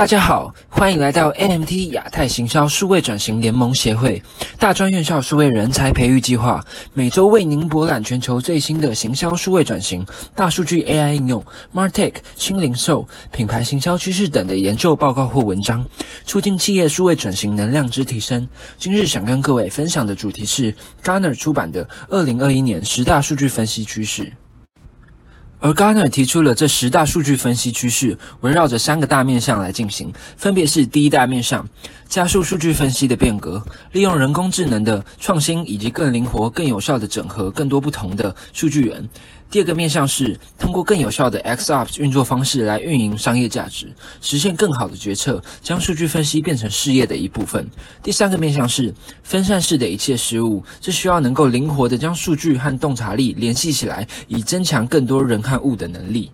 [0.00, 4.22] 大家好，欢迎来到 NMT 亚太行销数位转型联盟协会
[4.58, 10.02] 大专院校数位人才培育计划，每周为您博览全球最新的行销数位转型、
[10.34, 11.44] 大数据 AI 应用、
[11.74, 15.84] Martech 新零售、品牌行销趋势等的研究报告或文章，
[16.24, 18.48] 促进企业数位转型能量之提升。
[18.78, 20.74] 今日想跟各位分享的主题是
[21.04, 24.24] Garner 出版的《二零二一年十大数据分析趋势》。
[25.60, 31.68] 而 Gartner 提出了这十大数据分析趋势，围绕着三个大面向来进行，分别是第一大面向，
[32.08, 39.06] 加速数据分析的变革，利用人工智能的创新以及更灵活、更有效的整合更多不同的数据源。
[39.50, 47.68] 第二个面向是通过更有效的 XOps 运作方式来运营商业价值，实现更好的决策，将数据分析变成事业的一部分。
[48.00, 56.30] 第三个面向是分散式的一切事物，这需要能够灵活的将数据和洞察力联系起来，以增强更多人和物的能力。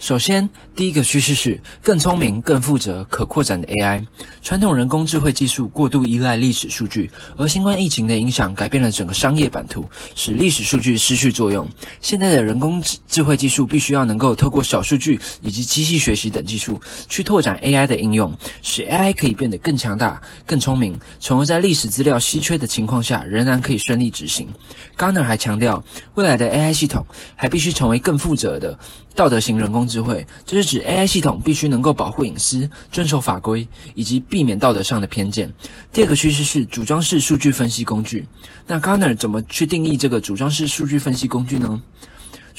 [0.00, 4.02] 首先，第一个趋势是更聪明、更负责、可扩展的 AI。
[4.40, 9.84] 传统人工智慧技术过度依赖历史数据，而新冠疫情的影响改变了整个商业版图，
[10.14, 11.68] 使历史数据失去作用。
[12.00, 24.48] 现在的人工智慧技术必须要能够透过小数据以及机器学习等技术，去拓展 AI 的应用，使 AI 可以变得更强大、更聪明，从而在历史资料稀缺的情况下，仍然可以顺利执行。
[24.96, 25.84] Garner 还强调，
[26.14, 27.04] 未来的 AI 系统
[27.36, 28.78] 还必须成为更负责的。
[29.12, 35.52] 道德型人工智慧，这是指 AI 系统必须能够保护隐私、遵守法规以及避免道德上的偏见。
[35.92, 38.26] 第二个趋势是组装式数据分析工具。
[38.66, 41.82] 那 Garner 怎么去定义这个组装式数据分析工具呢？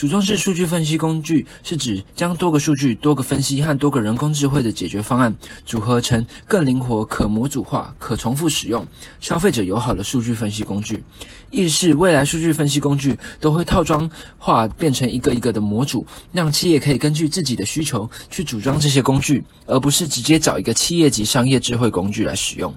[0.02, 8.84] 组装式数据分析工具是指将多个数据、多个分析和多个人工智慧的解决方案组合成更灵活、可模组化、可重复使用、
[9.20, 11.04] 消费者友好的数据分析工具。
[11.52, 22.74] 意思是未来数据分析工具都会套装化变成一个一个的模组，让企业可以根据自己的需求去组装这些工具，而不是直接找一个企业级商业智慧工具来使用。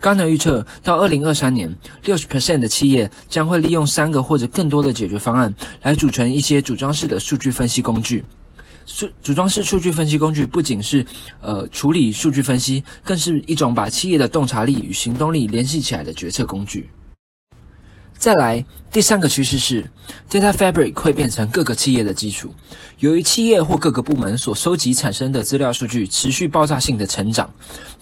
[0.00, 8.24] 刚才预测到二零二三年，六十 percent 的企业将会利用三个或者更多的解决方案来组成一些组装式的数据分析工具。
[8.84, 11.04] 数组装式数据分析工具不仅是
[11.40, 16.88] 呃处理数据分析，更是一种把企业的洞察力与行动力联系起来的决策工具。
[18.26, 19.88] 再来，第三个趋势是
[20.28, 22.52] ，Data Fabric 会变成各个企业的基础。
[22.98, 27.48] 由于企业或各个部门所收集产生的资料数据持续爆炸性的成长，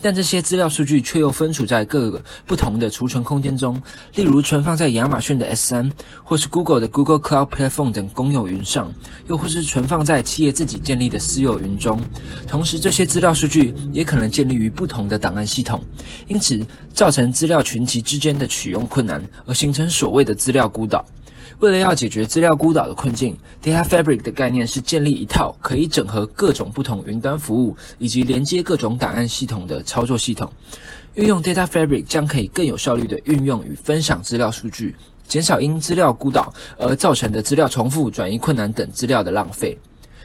[0.01, 3.83] 但这些资料数据却又分处在各个不同的储存空间中，
[4.15, 5.91] 例如存放在亚马逊的 S3，
[6.23, 8.91] 或是 Google 的 Google Cloud Platform 等公有云上，
[9.29, 12.01] 又或是存放在企业自己建立的私有云中。
[12.47, 15.83] 同时，这些资料数据也可能建立于不同的档案系统，
[16.29, 16.65] 因此
[16.95, 21.05] 造成资料群集之间的取用困难，而形成所所谓的资料孤岛。
[21.59, 30.49] 为了要解决资料孤岛的困境，Data Fabric 的概念是建立一套可以整合各种不同云端服务以及连接各种档案系统的操作系统。
[31.15, 34.95] 运用 Data Fabric 将可以更有效率的运用与分享资料数据，
[35.27, 39.77] 减少因资料孤岛而造成的资料重复、转移困难等资料的浪费。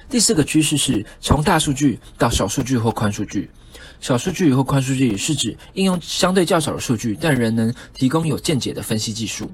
[0.07, 3.49] 第四个趋势是从大数据到小数据或宽数据。
[3.99, 9.49] 小数据或宽数据是指应用相对较少的数据，但仍能提供有见解的分析技术。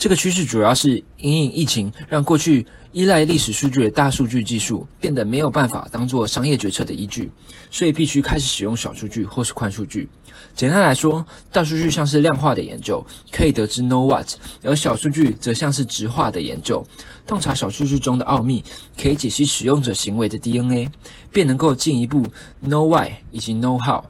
[0.00, 7.30] 这个趋势主要是因应疫情，让过去依赖历史数据的大数据技术变得没有办法当做商业决策的依据，
[7.70, 10.08] 所以必须开始使用小数据或是宽数据。
[10.54, 11.22] 简单来说，
[11.52, 14.26] 大数据像是量化的研究，可以得知 know what；
[14.62, 16.82] 而小数据则像是直化的研究，
[17.26, 18.64] 洞察小数据中的奥秘，
[18.98, 20.90] 可以解析使用者行为的 DNA，
[21.30, 22.24] 便能够进一步
[22.64, 24.02] know why 以及 know how。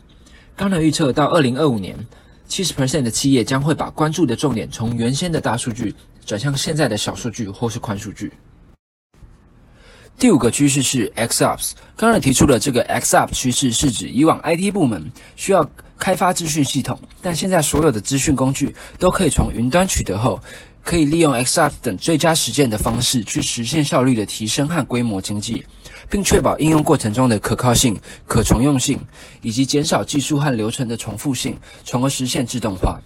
[0.54, 1.98] 刚才预测到二零二五年。
[2.50, 5.94] 七十 percent 的企业将会把关注的重点从原先的大数据
[6.26, 8.32] 转向现在的小数据或是宽数据。
[10.18, 11.70] 第五个趋势是 XOps。
[11.96, 20.40] 刚才提出的这个 XOps 趋势是指以往 IT 部门需要开发资讯系统，但现在所有的资讯工具都可以从云端取得后，
[20.82, 25.64] 可以利用 XF 等最佳实践的方式去实现效率的提升和规模经济。
[26.08, 27.96] 并确保应用过程中的可靠性、
[28.26, 28.98] 可重用性，
[29.42, 33.00] 以及减少技术和流程的重复性，从而实现自动化。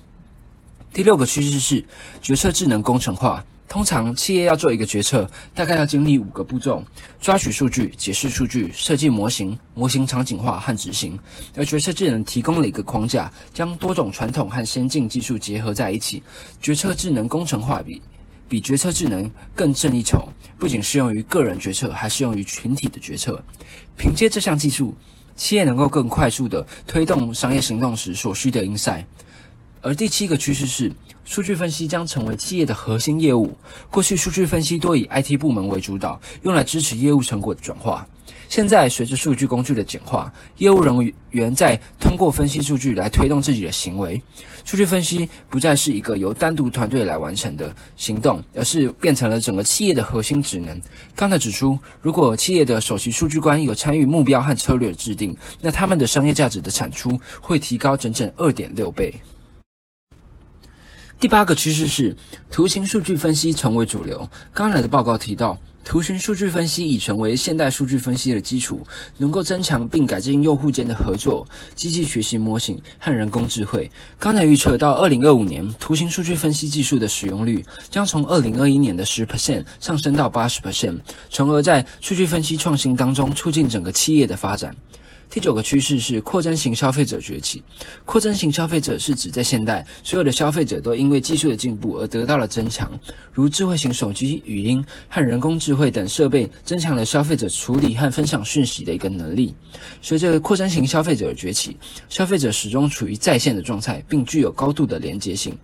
[0.90, 1.84] 第六个趋势是
[2.22, 3.44] 决策智能工程化。
[3.69, 6.84] 通常企业要做一个决策，大概要经历五个步骤：
[7.20, 11.19] 抓取数据、解释数据、设计模型、模型场景化和执行。
[11.56, 16.22] 而决策智能提供了一个框架，将多种传统和先进技术结合在一起。
[16.61, 18.00] 决策智能工程化比。
[18.46, 20.28] 比决策智能更胜一筹，
[20.58, 23.43] 不仅适用于个人决策，还适用于群体的决策。
[23.96, 24.94] 凭借这项技术，
[25.34, 29.06] 企业能够更快速地推动商业行动时所需的 insight。
[29.84, 30.90] 而第七个趋势是，
[31.26, 33.54] 数据分析将成为企业的核心业务。
[33.90, 38.08] 过去，数据分析多以 IT 部门为主导，用来支持业务成果的转化。
[38.48, 44.22] 现在，随着数据工具的简化，业务人员在通过分析数据来推动自己的行为。
[44.64, 50.81] 数据分析不再是一个由单独团队来完成的行动，而是变成了整个企业的核心职能。
[51.14, 59.12] 刚才指出，如果企业的首席数据官有参与目标和策略制定，那他们的商业价值的产出会提高整整二点六倍。
[61.24, 62.14] 第八个趋势是
[62.50, 64.28] 图形数据分析成为主流。
[64.52, 65.58] 刚才的报告提到。
[65.82, 68.86] 图形数据分析已成为现代数据分析的基础，
[69.18, 73.90] 能够增强并改进用户间的合作、机器学习模型和人工智慧。
[74.18, 84.74] 刚才预测到二零二五年，图形数据分析技术的使用率将从二零二一年的十 percent 上升到八十 percent，从而在数据分析创新当中促进整个企业的发展。
[85.34, 87.60] 第九个趋势是扩张型消费者崛起。
[88.04, 92.88] 扩张型消费者是指在现代，所有的消费者都因为技术的进步而得到了增强，
[93.32, 99.52] 如智慧型手机、语音和人工智慧等设备，增强了消费者处理和分享讯息的一个能力。
[100.00, 101.76] 随着扩张型消费者的崛起，
[102.08, 105.58] 消费者始终处于在线的状态，并具有高度的连接性。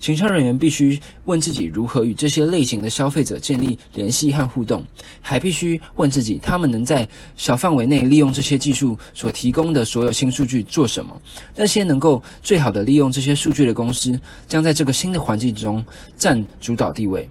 [0.00, 4.84] 行销人员必须问自己如何与这些类型的消费者建立联系和互动，
[5.20, 11.20] 还必须问自己他们能在小范围内利用这些技术所提供的所有新数据做什么。
[11.54, 15.84] 那些能够最好的利用这些数据的公司，将在这个新的环境中
[16.16, 17.28] 占主导地位。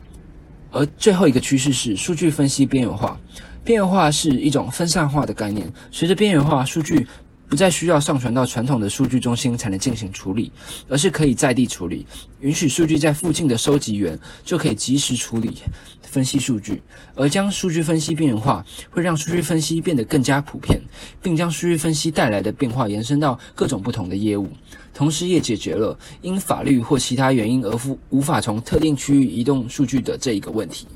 [0.71, 3.19] 而最后一个趋势是数据分析边缘化。
[3.63, 7.05] 边缘化是一种分散化的概念，随着边缘化，数据。
[7.49, 10.51] 不再需要上传到传统的数据中心才能进行处理，
[10.87, 12.05] 而是可以在地处理，
[12.41, 15.57] 允许数据在附近的收集源就可以及时处理
[16.03, 16.79] 分析数据，
[17.15, 20.79] 而将数据分析边缘化，会让数据分析变得更加普遍，
[21.23, 24.47] 并将数据分析带来的变化延伸到各种不同的业务，
[24.93, 30.87] 同时也解决了因法律或其他原因而无无法从特定区域移动数据的这一个问题。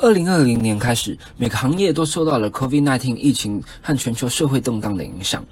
[0.00, 5.44] 二零二零年开始，每个行业都受到了 COVID-19 疫情和全球社会动荡的影响，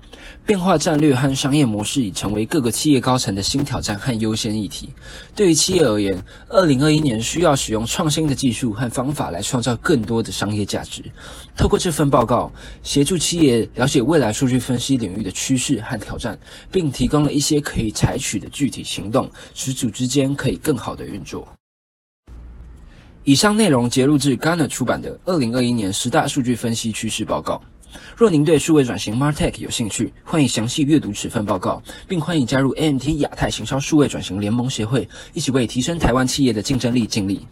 [0.45, 4.91] 变化战略和商业模式已成为各个企业高层的新挑战和优先议题。
[5.35, 6.17] 对于企业而言，
[6.49, 11.03] 二零二一年需要使用创新的技术和方法来创造更多的商业价值。
[11.57, 12.53] 透过这份报告，
[12.85, 16.39] 协助企业了解未来数据分析领域的趋势和挑战，
[16.71, 21.49] 并提供了一些可以采取的具体行动，使组织间可以更好的运作。
[23.27, 27.61] 以上内容节录自 Garner 出版的《二零二一年十大数据分析趋势报告》。
[28.17, 37.45] 若您对数位转型 Martech 有兴趣，欢迎详细阅读此份报告，并欢迎加入 AMT 亚太行销数位转型联盟协会，一起为提升台湾企业的竞争力尽力。